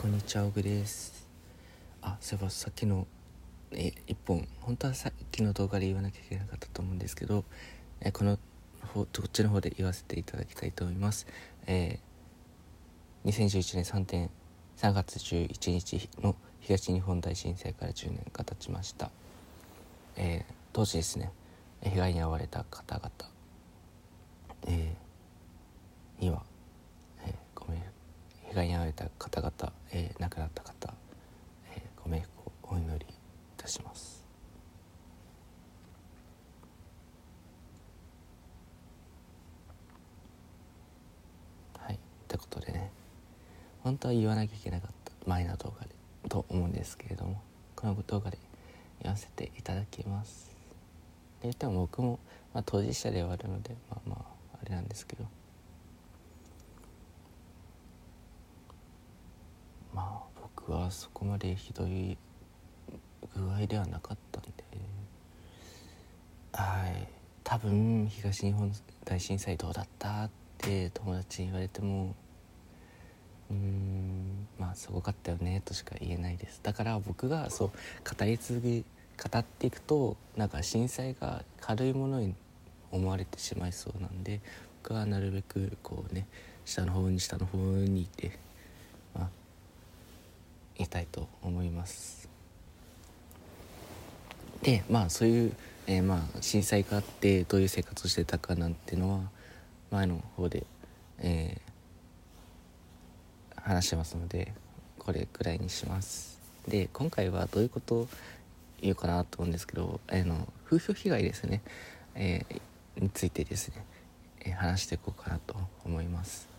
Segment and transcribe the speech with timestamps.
[0.00, 1.28] こんにちは、オグです。
[2.00, 3.06] あ、そういえばさっきの、
[3.70, 7.44] え、一本、本当はさっきの動画で言わなきゃいけなかったと思うんですけど、
[8.00, 8.38] え、この
[8.94, 11.26] 方、こっちの方で言わせていただきたいと思います。
[11.66, 14.30] えー、2011年3点、
[14.78, 19.10] 3月11日の東日本大震災から10年が経ちました。
[20.16, 21.30] えー、当時ですね、
[21.82, 23.10] 被害に遭われた方々、
[24.66, 26.42] えー、には、
[27.26, 28.00] えーご冥福
[28.48, 30.94] 被害に遭われた方々、えー亡くなった方、
[31.74, 33.08] えーご冥福をお祈りい
[33.56, 34.24] たします。
[41.78, 42.90] はいってことでね
[43.82, 45.94] 本当は言わなきゃいけなかった前の動画で
[46.28, 47.40] と思うんですけれども
[47.76, 48.38] この動画で
[49.02, 50.50] 言わせていただきます。
[51.40, 52.18] で言っても僕も、
[52.52, 54.16] まあ、当事者ではあるのでまあま
[54.54, 55.24] ああれなんですけど
[60.68, 62.16] まあ僕はそこまでひどい
[63.36, 64.50] 具合ではなかったんで。
[66.52, 67.08] はい。
[67.44, 68.72] 多分東日本
[69.04, 72.14] 大震災どうだったって友達に言われても
[73.50, 76.60] うーんまあすごかったよねとしか言えないです。
[76.62, 82.34] だから僕がそう語り続け語っていくとなんか震災が軽いものに
[82.90, 84.40] 思われてしまいそうなんで
[84.82, 86.26] 僕はなるべくこうね
[86.64, 88.38] 下の方に下の方にいて
[89.14, 89.28] まあ
[90.82, 92.28] いたいと思います。
[94.62, 99.20] でまあそういう、えーまあ震災があってどういう生活をしてたかなんてのは
[99.90, 100.64] 前の方で、
[101.18, 101.70] えー
[103.62, 104.52] 話してますので
[104.98, 106.38] これくらいにします。
[106.66, 108.08] で今回はどういうことを
[108.80, 111.62] 言うかなと思うんですけど、あの風評被害ですね、
[112.14, 112.44] え
[112.96, 113.84] についてですね、
[114.40, 116.49] え話していこうかなと思います。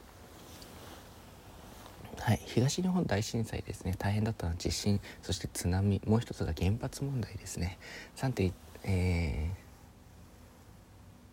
[2.24, 3.96] はい、東日本大震災ですね。
[3.98, 7.80] 大変だったのは地震そして津波もう一つが原発問題ですね。
[8.16, 9.50] 3点え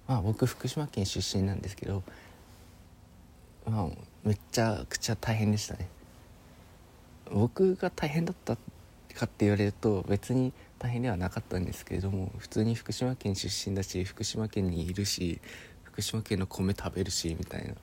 [0.08, 2.02] ー、まあ僕福島県出身なんですけど
[3.66, 3.88] まあ
[4.24, 5.88] めっちゃくちゃ大変でしたね。
[7.30, 15.38] 僕が大変だったかって言われると別に大変ではなかったんですけれども普通に福島県出身だし福島県にいるし
[15.82, 17.74] 福島県の米食べるしみたいな。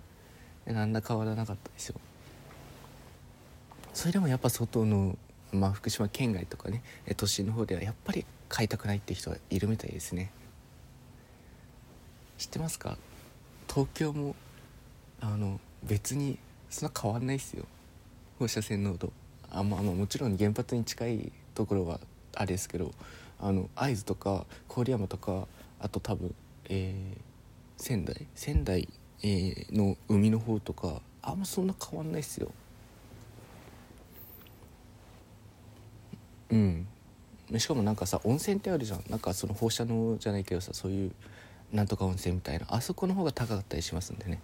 [0.65, 1.99] でなんだ変わらなかったですよ。
[3.95, 5.17] それでもやっぱ外の、
[5.53, 6.83] まあ、福島県外とかね
[7.15, 10.31] 都心の方ではやっぱり買いたくないって人はいるみたいですね。
[12.37, 12.97] 知ってますか？
[13.69, 14.35] 東京も
[15.21, 16.37] あの別に
[16.69, 17.63] そんな変わんないっすよ。
[18.37, 19.13] 放射線濃度。
[19.49, 22.01] あ、まあ、まあもちろん原発に近いところは
[22.35, 22.91] あれですけど
[23.39, 25.47] あの会津とか郡山とか
[25.79, 26.35] あと多分、
[26.67, 27.17] えー
[27.77, 28.27] 仙台？
[28.35, 28.89] 仙台、
[29.23, 32.51] えーの海の方とかあんまそんな変わんないっすよ。
[36.51, 36.87] うん。
[37.57, 39.03] しかもなんかさ温泉ってあるじゃん。
[39.09, 41.11] なんかその放射能じゃないけどさそういう
[41.71, 42.65] なんとか温泉みたいな。
[42.69, 44.39] あそこの方が高かったりしますんでね、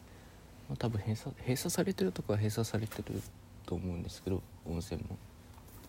[0.69, 3.21] まあ、多分閉鎖閉鎖されてるとこは閉鎖されてる
[3.65, 5.17] と思うんですけど温泉も、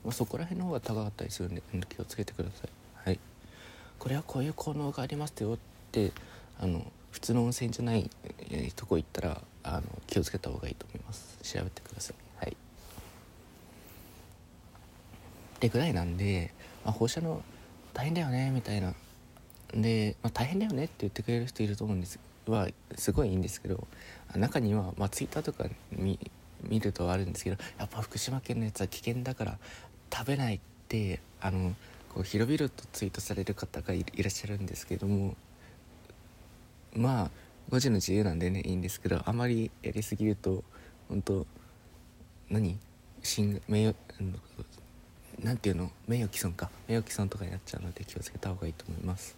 [0.04, 2.68] まあ、そこら辺の方が高かったりするんで気をつけてください。
[2.94, 3.18] はい。
[3.98, 5.58] これはこういう効能がありますよっ
[5.92, 6.12] て
[6.58, 8.10] あの普通の温泉じゃない、
[8.74, 11.38] とこ行ったらあの気をつけた方がいいと思います。
[11.42, 12.56] 調べてくださいはい
[15.62, 16.52] ってぐらいなんで、
[16.84, 17.40] まあ、放射能
[17.94, 18.94] 大変だよねみたいな。
[19.72, 23.86] で、まあ、大変だよねって言ってくれる人いると思うんですはすごいいいんですけど
[24.34, 26.18] 中には、まあ、ツイッターとか見
[26.62, 29.58] 見るとあるんですけどやっぱ福島県のやつは危険だから
[30.12, 31.74] 食べないってあの
[32.12, 35.36] こう広々とツイートされる方がいらっしゃるんですけども
[36.94, 37.30] まあ
[37.70, 40.64] 個人の自由なんでねいいんですけどあまりやりすぎると
[41.08, 41.46] 本当
[42.50, 42.78] 何？
[43.68, 43.94] 名誉
[45.38, 46.70] うんなんていうの名誉毀損か。
[46.88, 49.36] 名誉毀損とかになっちゃうので気をつけた方がいいと思います。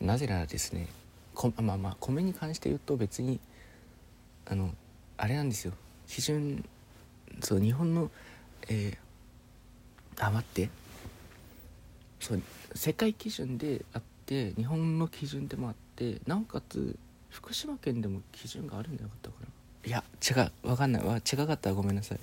[0.00, 0.88] なぜならですね
[1.34, 3.40] こまあまあ米に関して言うと別に
[4.46, 4.70] あの
[5.16, 5.72] あれなんですよ。
[6.06, 6.64] 基準
[7.40, 8.10] そう日本の
[8.68, 10.70] えー、あ待って
[12.20, 12.42] そう
[12.74, 16.96] 世界基準であって日本の基準でもあってなおかつ
[17.30, 19.46] 福島県でも基準があるんじゃなかったかな。
[19.86, 20.52] いや違う。
[20.62, 21.04] 分かんない。
[21.04, 21.70] わ違かった。
[21.70, 22.20] らごめんなさい。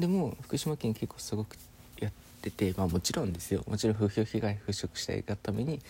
[0.00, 1.56] でも福島県結構すごく
[2.00, 2.12] やっ
[2.42, 3.62] ててまあもちろんですよ。
[3.68, 5.80] もちろん風評被害払拭したいがために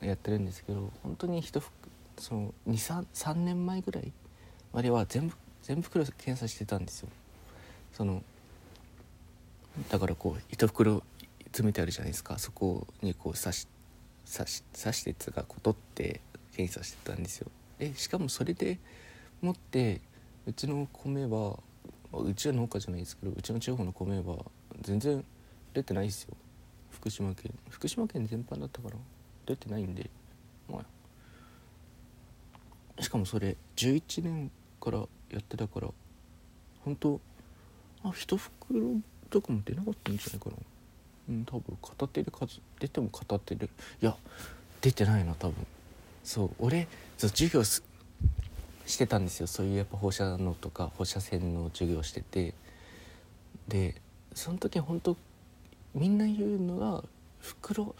[0.00, 1.62] やってるんですけど本当に人
[2.18, 4.12] その23年前ぐらい
[4.72, 7.08] までは全部全袋検査してたんですよ。
[7.92, 8.22] その
[9.90, 11.02] だからこう一袋
[11.46, 12.38] 詰めてあるじゃないですか。
[12.38, 13.68] そこにこう刺し
[14.30, 16.20] 刺し刺してつがこう取って
[16.54, 17.50] 検査してたんですよ。
[17.78, 18.78] でしかもそれで
[19.40, 20.00] もって
[20.46, 21.58] うちの米は
[22.12, 24.44] うちは農家じゃないですけどうちの地方の米は
[24.82, 25.24] 全然
[25.74, 26.34] 出てないですよ。
[26.90, 27.52] 福島県。
[27.68, 28.96] 福島県全般だったから
[29.46, 30.08] 出てないんで。
[30.70, 30.78] ま
[32.98, 34.50] あしかもそれ11年
[34.80, 34.98] から
[35.30, 35.88] やってたから
[36.84, 37.20] 本当
[38.02, 38.80] あ一袋
[39.28, 40.56] とかも出なかったんじゃないかな。
[41.28, 43.66] うん多分片手で数出ても片手で。
[43.66, 43.68] い
[44.00, 44.16] や
[44.80, 45.66] 出てないな多分。
[46.24, 46.88] そう俺
[47.18, 47.82] 授業す
[48.86, 49.46] してたんですよ。
[49.46, 52.54] そういうやっぱ放射能とか放射線の授業してて。
[53.68, 53.96] で
[54.32, 55.16] その時本当
[55.94, 57.02] みんな言うのが
[57.40, 57.96] 袋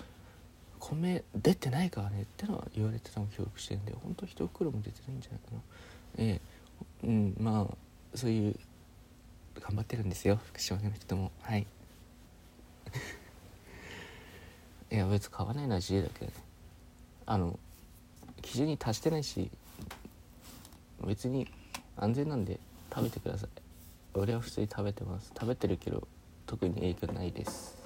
[0.78, 3.92] 米出てないからねってのは言われてたのを記憶してるんで。
[3.92, 5.60] 本当一袋も出てないんじゃないかな。
[6.18, 6.40] え
[7.04, 7.06] え。
[7.06, 7.76] うんまあ
[8.16, 8.56] そういう
[9.60, 10.38] 頑張ってるんですよ。
[10.44, 11.32] 福島県の人も。
[11.40, 11.66] はい。
[14.92, 16.32] いや別に買わないのは自由だけどね。
[17.26, 17.58] あの
[18.42, 19.50] 基準に達してないし
[21.04, 21.46] 別に
[21.96, 22.58] 安全なんで
[22.90, 23.50] 食べてください。
[24.14, 25.31] 俺は普通に食べてます。
[25.34, 26.06] 食べてるけど
[26.46, 27.76] 特に影響ないです。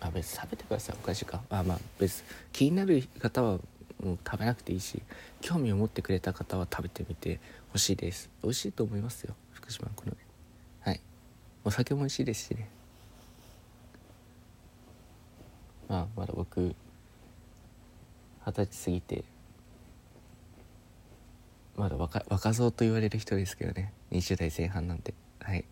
[0.00, 0.96] あ別に食べてください。
[1.02, 1.42] おかしいか。
[1.50, 3.58] あまあ別気になる方は
[4.02, 5.02] もう食べなくていいし
[5.42, 7.38] 興味を持ってくれた方は食べてみて
[7.72, 8.30] ほしいです。
[8.42, 9.34] 美味しいと思いますよ。
[9.52, 10.16] 福島この
[10.80, 11.00] はい。
[11.64, 12.68] お酒も美味しいですしね。
[15.88, 16.74] まあまだ僕
[18.46, 19.24] 二十歳過ぎて
[21.76, 23.92] まだ若若造と言われる人ですけどね。
[24.12, 25.64] 20代前半なんではい。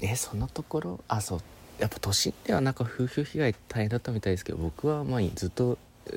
[0.00, 1.00] えそんなところ？
[1.08, 1.40] あそう。
[1.78, 5.76] やっぱ都心ではなんか風評被害大変だったみたいですけど僕はまあずっと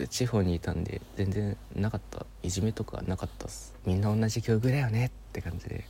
[0.10, 2.26] 地方にいたんで全然なかった。
[2.44, 3.74] いじめとかなかったっす。
[3.86, 5.86] みんな同じ境遇だよねって感じで。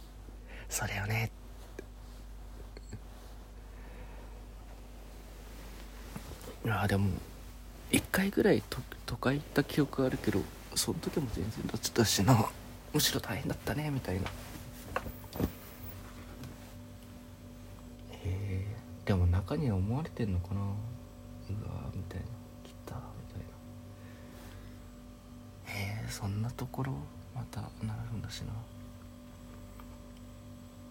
[0.69, 1.31] それよね。
[6.63, 7.10] いやでも
[7.92, 10.42] 1回ぐらいと都会行った記憶があるけど
[10.75, 12.50] その時も全然だったしな。
[12.94, 14.30] むしろ大変だったねみたいな。
[18.24, 20.62] えー、でも中には思われてんのかな？
[20.62, 20.69] うわ
[21.94, 22.25] みたいな。
[22.63, 23.01] 来たみ
[23.34, 23.39] たい
[25.68, 25.74] な。
[26.01, 26.94] えー、そんなところ
[27.36, 28.48] またなるんだしな。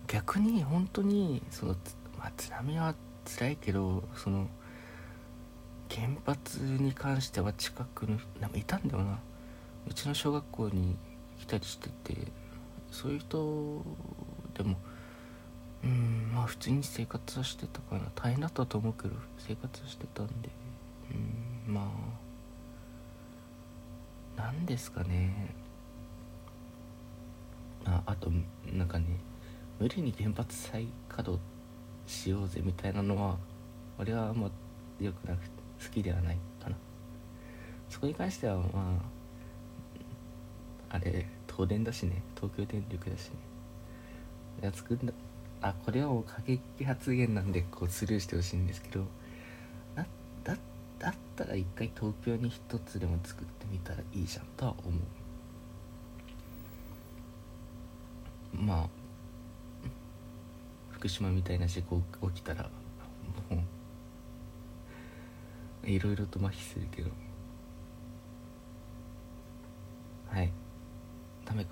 [0.09, 1.77] 逆に本当にその、
[2.19, 2.95] まあ、津波は
[3.25, 4.49] 辛いけどその
[5.97, 9.19] 原発に関しては近くのなんかいたんだよな。
[9.89, 10.97] うちの小学校に
[11.39, 12.17] 来たりしてて
[12.91, 13.83] そういう人
[14.55, 14.77] でも
[15.85, 20.33] うんまあ普通に生活はしてたかな大変だったと思うけど生活はしてたんで
[21.67, 21.93] うんま
[24.37, 25.55] あなんですかね。
[27.87, 28.31] ああと
[28.73, 29.07] なんかね
[29.79, 31.41] 無理に原発再稼働
[32.07, 33.37] しようぜみたいなのは
[33.99, 34.51] 俺はあんま
[35.01, 35.56] 良くなくて。
[35.83, 36.77] 好きではないかな。
[37.89, 38.99] そこに関してはま
[40.91, 42.23] ああれ東電だしね。
[42.35, 43.35] 東京電力だしね。
[44.63, 45.13] いや作んだ
[45.63, 49.05] あこれはもう過激発言なんでこうスルーしてほしいんですけど
[49.95, 50.07] だ
[50.45, 50.57] だ
[50.99, 54.93] だったら一回東京に一つでも作ってみたらいいじゃんとは思う。
[58.59, 58.87] まあ
[60.91, 62.01] 福島みたいな事故
[62.35, 62.63] 起きたら
[63.51, 63.61] もう
[65.87, 67.11] いろいろと麻痺するけど。
[70.29, 70.51] はい。
[71.45, 71.71] ダメか。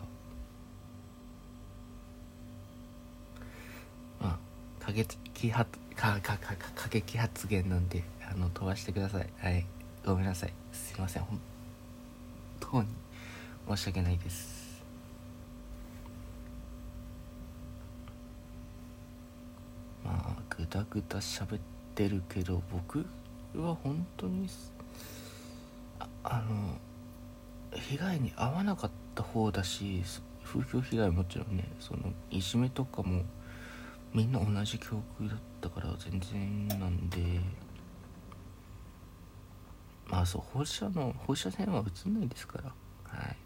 [4.20, 4.38] まあ
[4.84, 9.28] 過激発かかか過激発言なんであの飛ばしてください。
[9.38, 9.66] はい。
[10.06, 10.52] ごめんなさい。
[10.72, 11.22] すいません。
[11.24, 11.40] 本
[12.60, 12.88] 当に
[13.68, 14.82] 申し訳ないです。
[20.04, 21.58] まあぐだぐだ喋っ
[21.94, 23.04] てるけど僕
[23.58, 24.48] は本当に
[26.22, 26.78] あの
[27.78, 30.02] 被害に遭わなかった方だし
[30.44, 33.22] 風評被害もちろんねそのいじめとかも
[34.12, 37.18] みんな同じ境遇だったから全然なんで。
[40.06, 42.64] まあそう放射の放射線は映んないですから。
[43.04, 43.36] はい。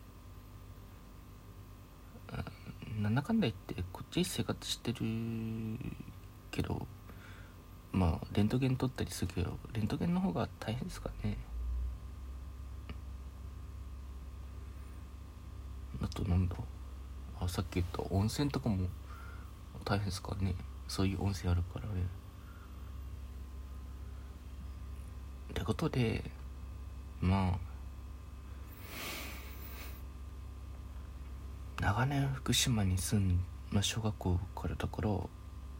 [3.00, 4.98] なんだかんだ言ってこっち生活してる
[6.50, 6.86] けど
[7.92, 11.36] まあレントゲン取ったりするけどレントゲンの方が大変ですかね。
[16.02, 16.54] あとなんだ
[17.40, 18.86] あさっき言った温泉とかも
[19.84, 20.54] 大変ですかね。
[20.86, 22.06] そういう温泉あるからね。
[25.50, 26.30] ってことで
[27.20, 27.58] ま
[31.80, 33.40] あ長年福島に住ん
[33.70, 35.10] まあ小学校からだから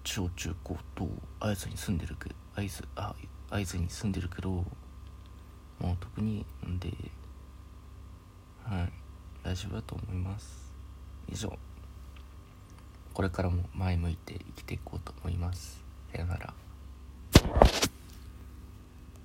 [0.05, 1.09] 小中高と
[1.41, 3.15] 会津に住んでるけ会津あ
[3.51, 4.65] 会津に住んでるけども
[5.83, 6.93] う特にんで
[8.65, 8.93] はい
[9.43, 10.73] 大丈夫だと思います。
[11.31, 11.57] 以上。
[13.15, 15.83] これからも前向いて生きていこうと思います。
[16.13, 16.55] さよなら。